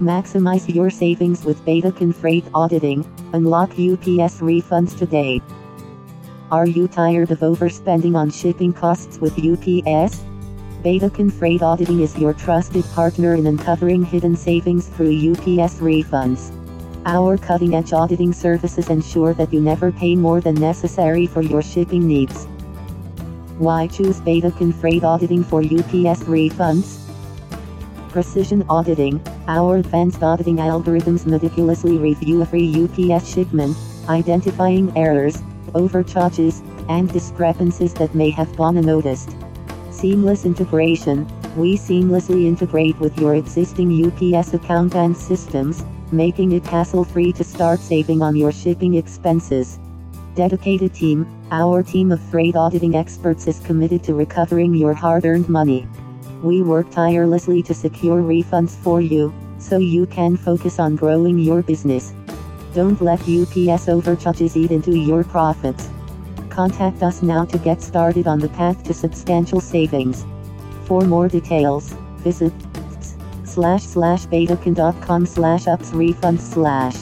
[0.00, 3.02] Maximize your savings with Betachon Freight Auditing.
[3.32, 5.40] Unlock UPS refunds today.
[6.50, 10.22] Are you tired of overspending on shipping costs with UPS?
[10.84, 16.52] Betachon Freight Auditing is your trusted partner in uncovering hidden savings through UPS refunds.
[17.06, 21.62] Our cutting edge auditing services ensure that you never pay more than necessary for your
[21.62, 22.44] shipping needs.
[23.56, 27.05] Why choose Betachon Freight Auditing for UPS refunds?
[28.16, 33.76] Precision Auditing Our advanced auditing algorithms meticulously review every UPS shipment,
[34.08, 35.42] identifying errors,
[35.74, 39.36] overcharges, and discrepancies that may have gone unnoticed.
[39.90, 41.26] Seamless integration
[41.58, 47.44] We seamlessly integrate with your existing UPS account and systems, making it hassle free to
[47.44, 49.78] start saving on your shipping expenses.
[50.34, 55.50] Dedicated team Our team of freight auditing experts is committed to recovering your hard earned
[55.50, 55.86] money.
[56.46, 61.60] We work tirelessly to secure refunds for you, so you can focus on growing your
[61.60, 62.14] business.
[62.72, 65.88] Don't let UPS overcharges eat into your profits.
[66.48, 70.24] Contact us now to get started on the path to substantial savings.
[70.84, 72.52] For more details, visit
[73.42, 76.94] slash slash betachon.com slash ups refund slash.